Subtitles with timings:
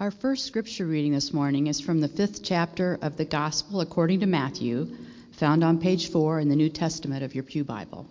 [0.00, 4.20] Our first scripture reading this morning is from the fifth chapter of the Gospel according
[4.20, 4.96] to Matthew,
[5.32, 8.06] found on page four in the New Testament of your Pew Bible.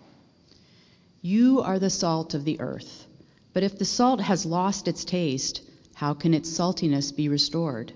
[1.21, 3.07] You are the salt of the earth,
[3.53, 5.61] but if the salt has lost its taste,
[5.93, 7.93] how can its saltiness be restored?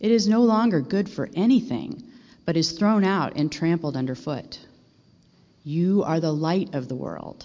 [0.00, 2.02] It is no longer good for anything,
[2.46, 4.58] but is thrown out and trampled underfoot.
[5.64, 7.44] You are the light of the world.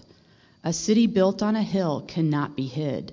[0.63, 3.11] A city built on a hill cannot be hid.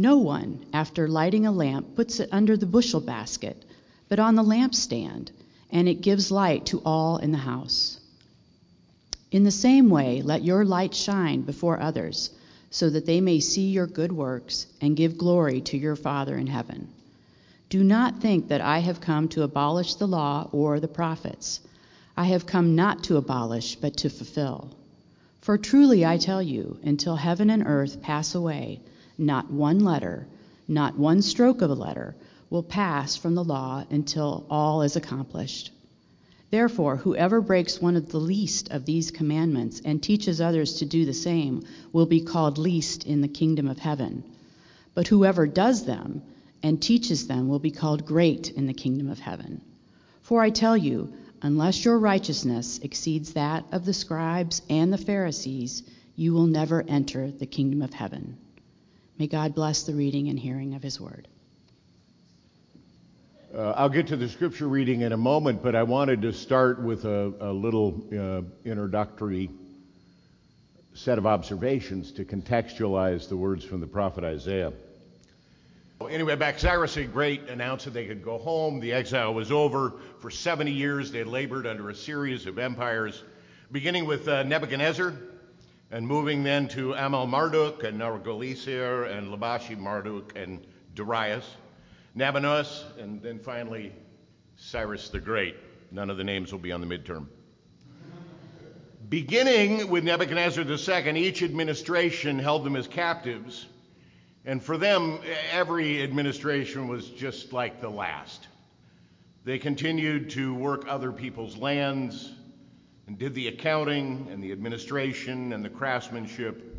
[0.00, 3.64] No one, after lighting a lamp, puts it under the bushel basket,
[4.08, 5.32] but on the lampstand,
[5.72, 7.98] and it gives light to all in the house.
[9.32, 12.30] In the same way, let your light shine before others,
[12.70, 16.46] so that they may see your good works and give glory to your Father in
[16.46, 16.86] heaven.
[17.68, 21.58] Do not think that I have come to abolish the law or the prophets.
[22.16, 24.70] I have come not to abolish, but to fulfill.
[25.40, 28.80] For truly I tell you, until heaven and earth pass away,
[29.18, 30.26] not one letter,
[30.66, 32.14] not one stroke of a letter,
[32.48, 35.70] will pass from the law until all is accomplished.
[36.50, 41.04] Therefore, whoever breaks one of the least of these commandments and teaches others to do
[41.04, 41.62] the same
[41.92, 44.24] will be called least in the kingdom of heaven.
[44.94, 46.22] But whoever does them
[46.62, 49.60] and teaches them will be called great in the kingdom of heaven.
[50.22, 55.84] For I tell you, Unless your righteousness exceeds that of the scribes and the Pharisees,
[56.16, 58.36] you will never enter the kingdom of heaven.
[59.18, 61.26] May God bless the reading and hearing of his word.
[63.52, 66.80] Uh, I'll get to the scripture reading in a moment, but I wanted to start
[66.80, 69.50] with a, a little uh, introductory
[70.94, 74.72] set of observations to contextualize the words from the prophet Isaiah.
[76.08, 78.78] Anyway, back Cyrus the Great announced that they could go home.
[78.78, 79.94] The exile was over.
[80.20, 83.20] For 70 years, they labored under a series of empires,
[83.72, 85.12] beginning with uh, Nebuchadnezzar
[85.90, 91.44] and moving then to Amel Marduk and Neriglissar and Labashi Marduk and Darius,
[92.14, 93.92] Nabonidus, and then finally
[94.56, 95.56] Cyrus the Great.
[95.90, 97.26] None of the names will be on the midterm.
[99.08, 103.66] Beginning with Nebuchadnezzar II, each administration held them as captives
[104.48, 105.18] and for them,
[105.52, 108.48] every administration was just like the last.
[109.44, 112.32] They continued to work other people's lands
[113.08, 116.76] and did the accounting and the administration and the craftsmanship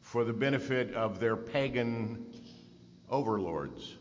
[0.00, 2.24] for the benefit of their pagan
[3.10, 3.94] overlords.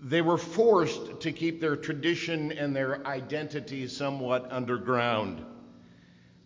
[0.00, 5.44] They were forced to keep their tradition and their identity somewhat underground.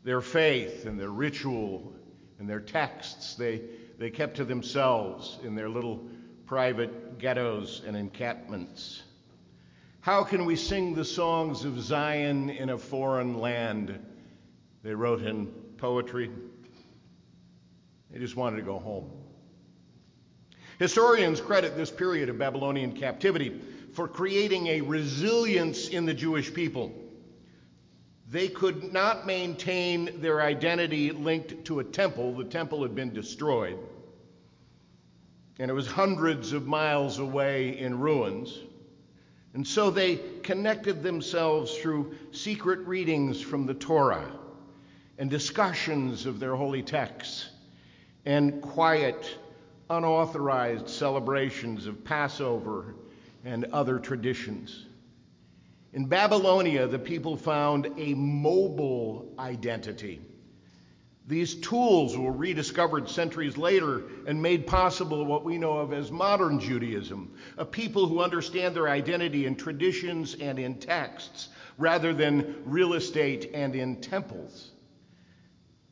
[0.03, 1.93] Their faith and their ritual
[2.39, 3.61] and their texts, they
[3.99, 6.07] they kept to themselves in their little
[6.47, 9.03] private ghettos and encampments.
[10.09, 13.99] How can we sing the songs of Zion in a foreign land?
[14.83, 16.31] They wrote in poetry.
[18.11, 19.11] They just wanted to go home.
[20.79, 23.61] Historians credit this period of Babylonian captivity
[23.93, 26.91] for creating a resilience in the Jewish people.
[28.31, 32.35] They could not maintain their identity linked to a temple.
[32.35, 33.79] The temple had been destroyed,
[35.59, 38.59] and it was hundreds of miles away in ruins.
[39.59, 44.31] And so they connected themselves through secret readings from the Torah
[45.19, 47.51] and discussions of their holy texts
[48.25, 49.37] and quiet,
[49.91, 52.95] unauthorized celebrations of Passover
[53.45, 54.87] and other traditions.
[55.93, 60.21] In Babylonia, the people found a mobile identity.
[61.29, 66.59] These tools were rediscovered centuries later and made possible what we know of as modern
[66.59, 72.95] Judaism, a people who understand their identity in traditions and in texts rather than real
[72.95, 74.71] estate and in temples.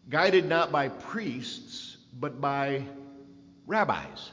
[0.08, 2.84] Guided not by priests, but by
[3.66, 4.30] rabbis.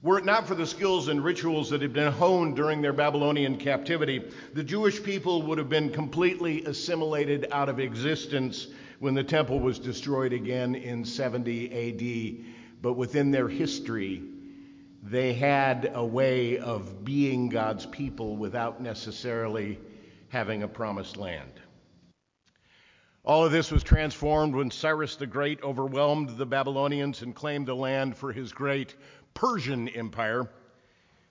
[0.00, 3.58] Were it not for the skills and rituals that had been honed during their Babylonian
[3.58, 4.22] captivity,
[4.54, 8.68] the Jewish people would have been completely assimilated out of existence
[8.98, 12.44] when the temple was destroyed again in 70 AD.
[12.82, 14.22] But within their history,
[15.02, 19.78] they had a way of being God's people without necessarily
[20.28, 21.52] having a promised land.
[23.24, 27.74] All of this was transformed when Cyrus the Great overwhelmed the Babylonians and claimed the
[27.74, 28.94] land for his great
[29.32, 30.50] Persian Empire.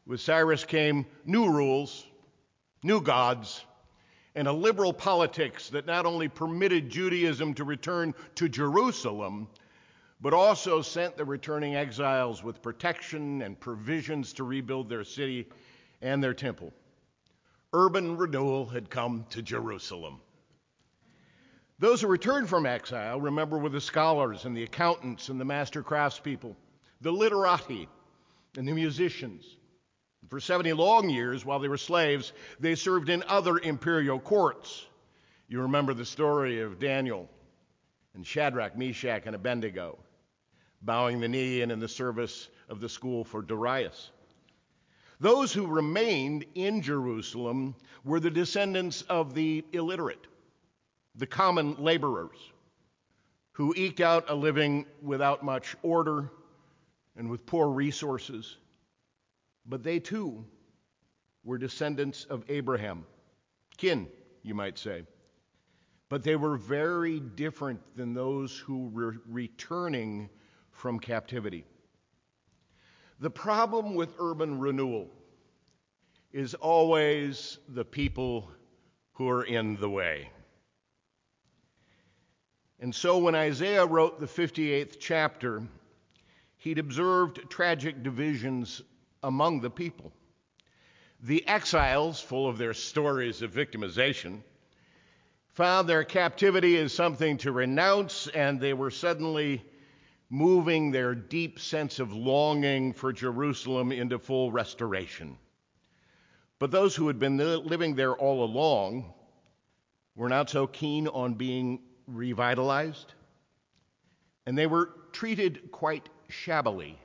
[0.08, 2.06] With Cyrus came new rules,
[2.84, 3.64] new gods,
[4.36, 9.48] and a liberal politics that not only permitted Judaism to return to Jerusalem,
[10.22, 15.48] but also sent the returning exiles with protection and provisions to rebuild their city
[16.02, 16.74] and their temple.
[17.74, 20.22] Urban renewal had come to Jerusalem.
[21.80, 25.84] Those who returned from exile, remember, were the scholars and the accountants and the master
[25.84, 26.56] craftspeople
[27.02, 27.90] the literati
[28.58, 29.58] and the musicians,
[30.30, 34.86] For 70 long years, while they were slaves, they served in other imperial courts.
[35.48, 37.30] You remember the story of Daniel
[38.16, 40.00] and Shadrach, Meshach, and Abednego
[40.84, 44.12] bowing the knee and in the service of the school for Darius.
[45.20, 50.28] Those who remained in Jerusalem were the descendants of the illiterate,
[51.16, 52.38] the common laborers,
[53.54, 56.30] who eked out a living without much order
[57.16, 58.58] and with poor resources.
[59.66, 60.46] But they too
[61.44, 63.06] were descendants of Abraham,
[63.78, 64.08] kin,
[64.42, 65.04] you might say.
[66.10, 70.30] But they were very different than those who were returning
[70.72, 71.66] from captivity.
[73.20, 75.10] The problem with urban renewal
[76.32, 78.50] is always the people
[79.14, 80.30] who are in the way.
[82.80, 85.64] And so when Isaiah wrote the 58th chapter,
[86.58, 88.82] he'd observed tragic divisions
[89.24, 90.12] among the people.
[91.22, 94.44] The exiles, full of their stories of victimization,
[95.54, 99.64] found their captivity as something to renounce, and they were suddenly
[100.30, 105.38] moving their deep sense of longing for Jerusalem into full restoration.
[106.60, 109.14] But those who had been living there all along
[110.16, 113.14] were not so keen on being revitalized,
[114.46, 116.98] and they were treated quite shabbily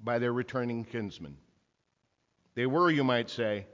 [0.00, 1.36] by their returning kinsmen.
[2.54, 3.66] They were, you might say,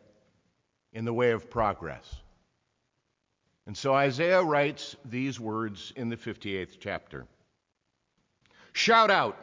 [0.92, 2.14] in the way of progress.
[3.66, 7.26] And so Isaiah writes these words in the 58th chapter
[8.72, 9.38] Shout out.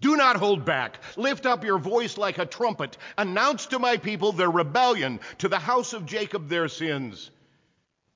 [0.00, 0.98] Do not hold back.
[1.16, 2.96] Lift up your voice like a trumpet.
[3.18, 7.30] Announce to my people their rebellion, to the house of Jacob their sins.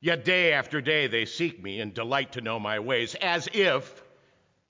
[0.01, 4.03] Yet day after day they seek me and delight to know my ways, as if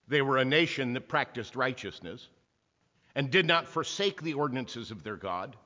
[0.09, 2.29] they were a nation that practiced righteousness
[3.15, 5.57] and did not forsake the ordinances of their God.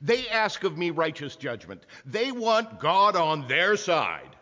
[0.00, 1.84] They ask of me righteous judgment.
[2.04, 4.36] They want God on their side.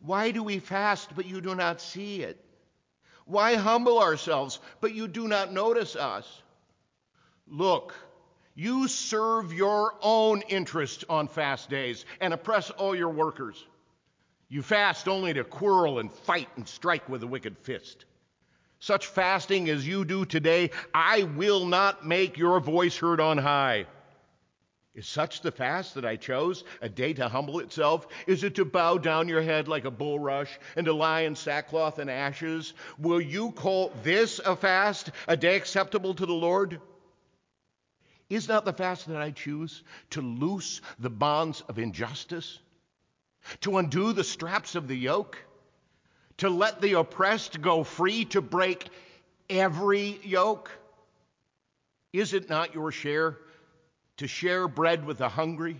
[0.00, 2.42] Why do we fast, but you do not see it?
[3.24, 6.42] Why humble ourselves, but you do not notice us?
[7.46, 7.94] Look,
[8.54, 13.64] you serve your own interest on fast days and oppress all your workers.
[14.48, 18.04] You fast only to quarrel and fight and strike with a wicked fist.
[18.80, 23.86] Such fasting as you do today, I will not make your voice heard on high.
[24.94, 28.08] Is such the fast that I chose, a day to humble itself?
[28.26, 32.00] Is it to bow down your head like a bulrush and to lie in sackcloth
[32.00, 32.74] and ashes?
[32.98, 36.80] Will you call this a fast, a day acceptable to the Lord?
[38.28, 42.58] Is not the fast that I choose to loose the bonds of injustice,
[43.60, 45.38] to undo the straps of the yoke,
[46.38, 48.88] to let the oppressed go free, to break
[49.50, 50.70] every yoke?
[52.12, 53.36] Is it not your share
[54.16, 55.76] to share bread with the hungry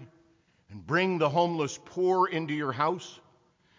[0.70, 3.19] and bring the homeless poor into your house?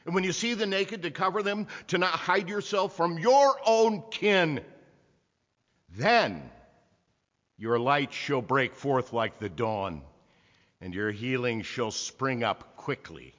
[0.05, 3.55] And when you see the naked, to cover them, to not hide yourself from your
[3.65, 4.61] own kin?
[5.95, 6.49] Then
[7.57, 10.01] your light shall break forth like the dawn,
[10.81, 13.35] and your healing shall spring up quickly.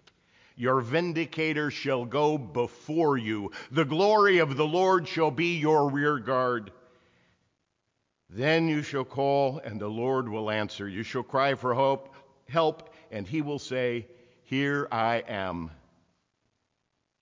[0.57, 3.53] Your vindicator shall go before you.
[3.71, 6.73] The glory of the Lord shall be your rear guard.
[8.29, 10.89] Then you shall call, and the Lord will answer.
[10.89, 12.15] You shall cry for hope,
[12.49, 14.07] help, and he will say,
[14.45, 15.71] Here I am.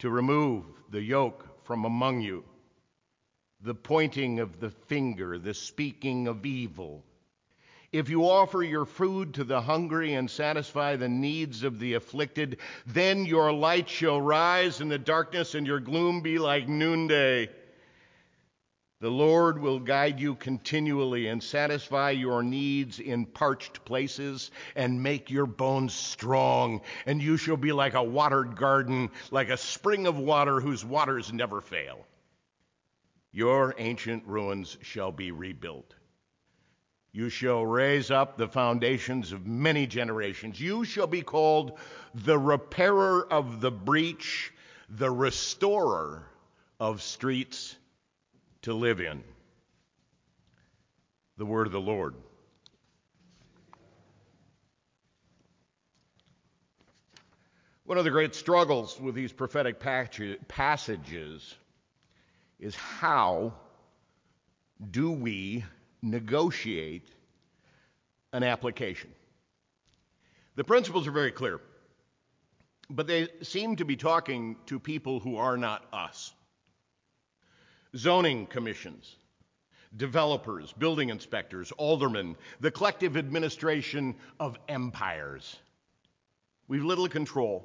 [0.01, 2.45] To remove the yoke from among you,
[3.61, 7.05] the pointing of the finger, the speaking of evil.
[7.91, 12.59] If you offer your food to the hungry and satisfy the needs of the afflicted,
[12.85, 17.49] then your light shall rise in the darkness and your gloom be like noonday.
[19.01, 25.31] The Lord will guide you continually and satisfy your needs in parched places and make
[25.31, 26.83] your bones strong.
[27.07, 31.33] And you shall be like a watered garden, like a spring of water whose waters
[31.33, 32.05] never fail.
[33.33, 35.95] Your ancient ruins shall be rebuilt.
[37.13, 40.61] You shall raise up the foundations of many generations.
[40.61, 41.79] You shall be called
[42.15, 44.53] the repairer of the breach,
[44.89, 46.27] the restorer
[46.79, 47.75] of streets
[48.63, 49.25] to live in.
[51.39, 52.15] The word of the Lord.
[57.85, 61.55] One of the great struggles with these prophetic passages
[62.61, 63.55] is how
[64.91, 65.65] do we
[66.03, 67.09] negotiate
[68.33, 69.11] an application?
[70.57, 71.61] The principles are very clear,
[72.91, 76.33] but they seem to be talking to people who are not us
[77.97, 79.17] zoning commissions.
[79.97, 85.57] developers, building inspectors, aldermen, the collective administration of empires.
[86.69, 87.65] We've little control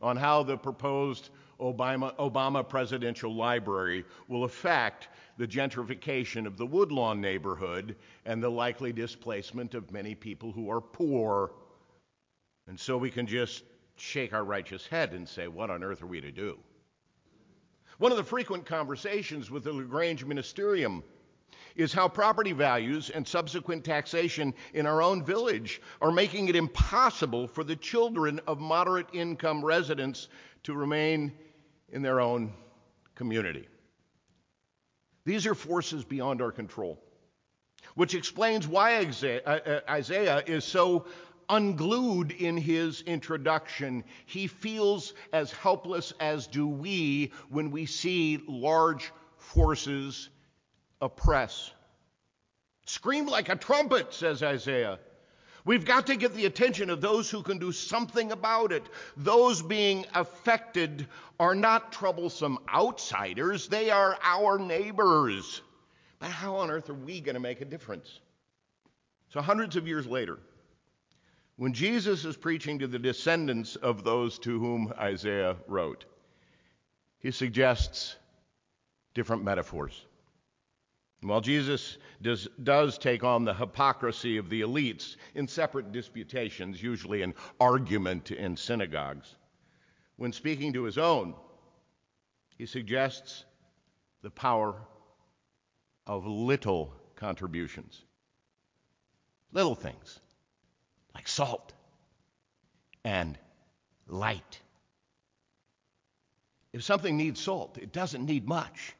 [0.00, 5.08] on how the proposed Obama, Obama, presidential library will affect
[5.38, 10.80] the gentrification of the Woodlawn neighborhood and the likely displacement of many people who are
[10.80, 11.52] poor.
[12.66, 13.64] And so we can just
[13.96, 16.58] shake our righteous head and say, What on earth are we to do?
[17.98, 21.02] One of the frequent conversations with the LaGrange Ministerium
[21.76, 27.46] is how property values and subsequent taxation in our own village are making it impossible
[27.46, 30.28] for the children of moderate income residents
[30.62, 31.32] to remain
[31.90, 32.52] in their own
[33.14, 33.68] community.
[35.24, 37.00] These are forces beyond our control,
[37.94, 41.06] which explains why uh, Isaiah is so
[41.48, 44.04] unglued in his introduction.
[44.26, 50.28] He feels as helpless as do we when we see large forces
[51.00, 51.72] oppress.
[52.86, 54.98] Scream like a trumpet, says Isaiah.
[55.66, 58.84] We've got to get the attention of those who can do something about it.
[59.16, 61.08] Those being affected
[61.40, 65.60] are not troublesome outsiders, they are our neighbors.
[66.20, 68.20] But how on earth are we going to make a difference?
[69.28, 70.38] So, hundreds of years later,
[71.56, 76.04] when Jesus is preaching to the descendants of those to whom Isaiah wrote,
[77.18, 78.14] he suggests
[79.14, 80.06] different metaphors.
[81.26, 87.22] While Jesus does, does, take on the hypocrisy of the elites in separate disputations, usually
[87.22, 89.34] an argument in synagogues,
[90.16, 91.34] when speaking to his own,
[92.56, 93.44] he suggests
[94.22, 94.74] the power
[96.06, 98.04] of little contributions.
[99.52, 100.20] Little things
[101.14, 101.72] like salt
[103.04, 103.38] and
[104.06, 104.60] light.
[106.72, 108.94] If something needs salt, it doesn't need much.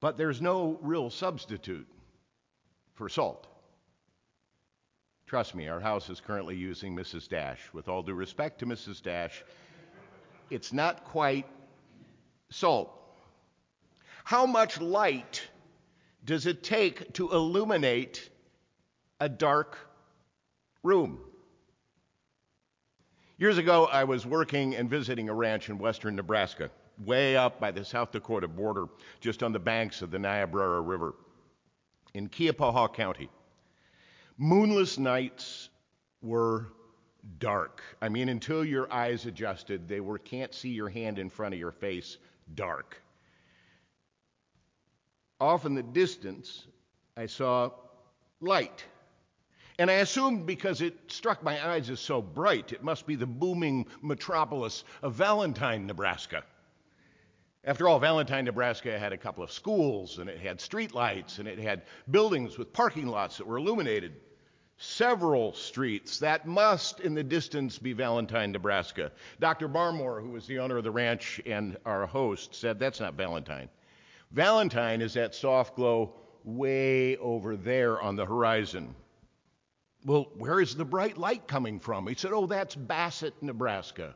[0.00, 1.86] But there's no real substitute
[2.94, 3.46] for salt.
[5.26, 7.28] Trust me, our house is currently using Mrs.
[7.28, 7.60] Dash.
[7.72, 9.02] With all due respect to Mrs.
[9.02, 9.44] Dash,
[10.50, 11.46] it's not quite
[12.50, 12.90] salt.
[14.24, 15.46] How much light
[16.24, 18.30] does it take to illuminate
[19.20, 19.76] a dark
[20.82, 21.18] room?
[23.36, 26.70] Years ago, I was working and visiting a ranch in western Nebraska
[27.04, 28.86] way up by the South Dakota border,
[29.20, 31.14] just on the banks of the Niobrara River
[32.14, 33.28] in Keya Paha County.
[34.36, 35.68] Moonless nights
[36.22, 36.66] were
[37.38, 37.82] dark.
[38.00, 41.60] I mean, until your eyes adjusted, they were can't see your hand in front of
[41.60, 42.18] your face,
[42.54, 43.02] dark.
[45.40, 46.66] Off in the distance,
[47.16, 47.70] I saw
[48.40, 48.84] light.
[49.78, 53.26] And I assumed because it struck my eyes as so bright, it must be the
[53.26, 56.42] booming metropolis of Valentine, Nebraska.
[57.64, 61.48] After all, Valentine, Nebraska had a couple of schools, and it had street lights, and
[61.48, 64.14] it had buildings with parking lots that were illuminated.
[64.76, 66.20] Several streets.
[66.20, 69.10] That must, in the distance, be Valentine, Nebraska.
[69.40, 69.68] Dr.
[69.68, 73.68] Barmore, who was the owner of the ranch and our host, said that's not Valentine.
[74.30, 78.94] Valentine is that soft glow way over there on the horizon.
[80.04, 82.06] Well, where is the bright light coming from?
[82.06, 84.14] He said, Oh, that's Bassett, Nebraska.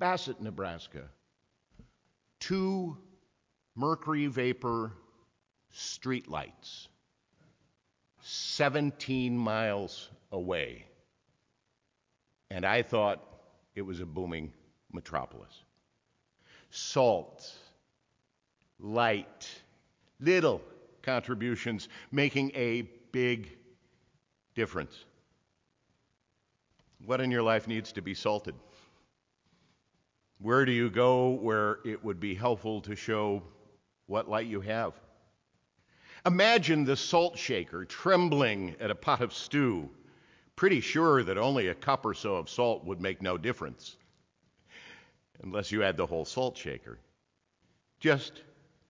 [0.00, 1.08] Bassett, Nebraska
[2.40, 2.96] two
[3.74, 4.92] mercury vapor
[5.74, 6.88] streetlights
[8.20, 10.84] 17 miles away.
[12.50, 13.22] And I thought
[13.74, 14.52] it was a booming
[14.92, 15.62] metropolis.
[16.70, 17.50] Salt,
[18.78, 19.48] light,
[20.20, 20.60] little
[21.02, 23.56] contributions making a big
[24.54, 25.04] difference.
[27.04, 28.54] What in your life needs to be salted?
[30.40, 33.42] Where do you go where it would be helpful to show
[34.06, 34.94] what light you have?
[36.24, 39.90] Imagine the salt shaker trembling at a pot of stew,
[40.54, 43.96] pretty sure that only a cup or so of salt would make no difference,
[45.42, 46.98] unless you add the whole salt shaker.
[47.98, 48.42] Just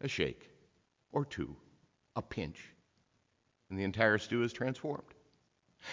[0.03, 0.51] a shake
[1.13, 1.57] or two,
[2.17, 2.61] a pinch,
[3.71, 5.15] and the entire stew is transformed.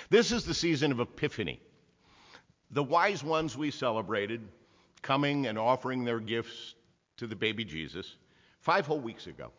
[0.09, 1.62] This is the season of Epiphany.
[2.71, 4.41] The wise ones we celebrated
[5.05, 6.74] coming and offering their gifts
[7.17, 8.15] to the baby Jesus
[8.59, 9.51] five whole weeks ago.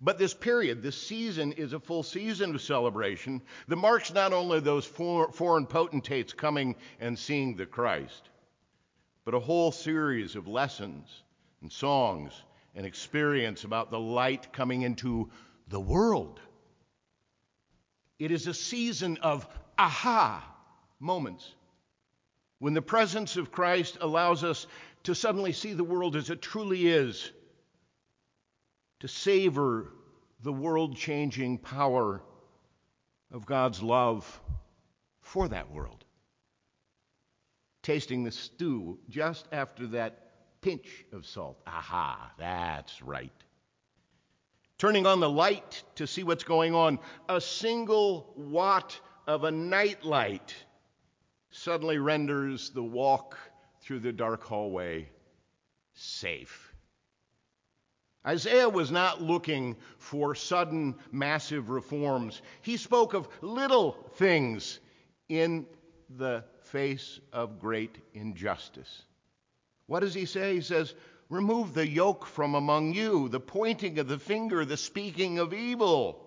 [0.00, 4.58] But this period, this season, is a full season of celebration that marks not only
[4.58, 8.28] those foreign potentates coming and seeing the Christ,
[9.24, 11.06] but a whole series of lessons
[11.60, 12.32] and songs
[12.74, 15.30] and experience about the light coming into
[15.68, 16.40] the world.
[18.18, 19.46] It is a season of
[19.78, 20.44] aha
[20.98, 21.54] moments
[22.60, 24.66] when the presence of Christ allows us
[25.02, 27.32] to suddenly see the world as it truly is
[29.00, 29.92] to savor
[30.42, 32.22] the world changing power
[33.32, 34.40] of God's love
[35.22, 36.04] for that world.
[37.82, 41.58] Tasting the stew just after that pinch of salt.
[41.66, 43.32] Aha, that's right.
[44.76, 46.98] Turning on the light to see what's going on.
[47.30, 50.54] A single watt of a night light
[51.50, 53.36] suddenly renders the walk
[53.80, 55.08] through the dark hallway
[55.94, 56.72] safe.
[58.26, 62.42] Isaiah was not looking for sudden massive reforms.
[62.60, 64.78] He spoke of little things
[65.28, 65.66] in
[66.16, 69.04] the face of great injustice.
[69.86, 70.56] What does he say?
[70.56, 70.94] He says,
[71.30, 76.20] Remove the yoke from among you, the pointing of the finger, the speaking of evil.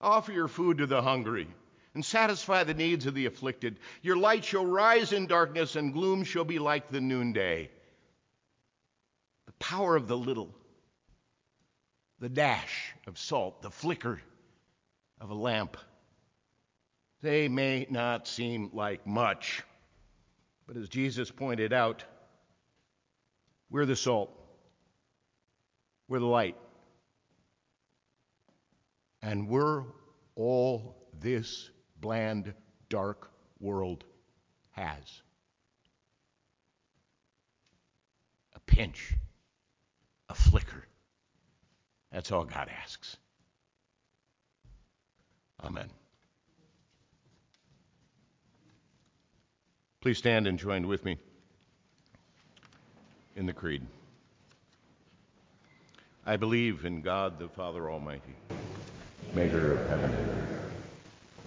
[0.00, 1.46] Offer your food to the hungry
[1.94, 3.78] and satisfy the needs of the afflicted.
[4.02, 7.70] Your light shall rise in darkness, and gloom shall be like the noonday.
[9.46, 10.54] The power of the little
[12.24, 14.18] the dash of salt, the flicker
[15.20, 15.76] of a lamp.
[17.20, 19.62] They may not seem like much,
[20.66, 22.02] but as Jesus pointed out,
[23.70, 24.30] we're the salt,
[26.08, 26.56] we're the light,
[29.20, 29.82] and we're
[30.34, 31.70] all this
[32.04, 32.52] bland,
[32.90, 33.30] dark
[33.60, 34.04] world
[34.72, 35.22] has.
[38.54, 39.14] A pinch,
[40.28, 40.84] a flicker
[42.12, 43.16] that's all God asks.
[45.64, 45.88] Amen.
[50.02, 51.16] Please stand and join with me
[53.34, 53.80] in the Creed.
[56.26, 58.34] I believe in God the Father Almighty,
[59.32, 60.33] maker of heaven and earth,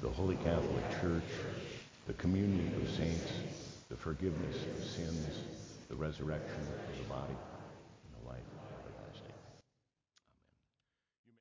[0.00, 1.24] the Holy Catholic Church,
[2.06, 3.30] the communion of saints,
[3.90, 5.34] the forgiveness of sins,
[5.90, 7.36] the resurrection of the body